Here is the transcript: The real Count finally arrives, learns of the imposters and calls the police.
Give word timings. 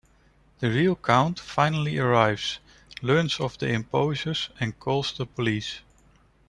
The 0.61 0.69
real 0.71 0.95
Count 0.95 1.39
finally 1.39 1.99
arrives, 1.99 2.57
learns 3.03 3.39
of 3.39 3.59
the 3.59 3.67
imposters 3.67 4.49
and 4.59 4.79
calls 4.79 5.13
the 5.15 5.27
police. 5.27 5.81